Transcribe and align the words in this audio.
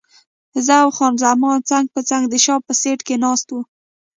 زه 0.65 0.73
او 0.83 0.89
خان 0.97 1.13
زمان 1.23 1.57
څنګ 1.69 1.85
پر 1.93 2.03
څنګ 2.09 2.23
د 2.29 2.35
شا 2.45 2.55
په 2.65 2.73
سیټ 2.81 2.99
کې 3.07 3.15
ناست 3.23 3.47
وو. 3.51 3.61